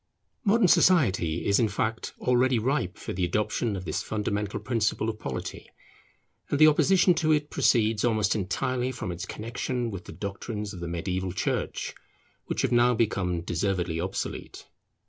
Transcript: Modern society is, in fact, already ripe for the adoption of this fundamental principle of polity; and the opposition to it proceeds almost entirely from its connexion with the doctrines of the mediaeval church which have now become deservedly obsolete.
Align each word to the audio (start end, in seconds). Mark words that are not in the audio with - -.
Modern 0.43 0.67
society 0.67 1.45
is, 1.45 1.59
in 1.59 1.67
fact, 1.69 2.15
already 2.21 2.57
ripe 2.57 2.97
for 2.97 3.13
the 3.13 3.23
adoption 3.23 3.75
of 3.75 3.85
this 3.85 4.01
fundamental 4.01 4.59
principle 4.59 5.09
of 5.11 5.19
polity; 5.19 5.69
and 6.49 6.57
the 6.57 6.65
opposition 6.65 7.13
to 7.13 7.31
it 7.33 7.51
proceeds 7.51 8.03
almost 8.03 8.33
entirely 8.35 8.91
from 8.91 9.11
its 9.11 9.27
connexion 9.27 9.91
with 9.91 10.05
the 10.05 10.11
doctrines 10.11 10.73
of 10.73 10.79
the 10.79 10.87
mediaeval 10.87 11.33
church 11.33 11.93
which 12.47 12.63
have 12.63 12.71
now 12.71 12.95
become 12.95 13.41
deservedly 13.41 14.01
obsolete. 14.01 14.65